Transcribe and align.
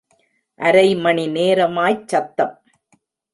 அரை 0.59 0.95
மணி 0.95 1.25
நேரமாய்ச் 1.27 2.07
சத்தம். 2.07 2.55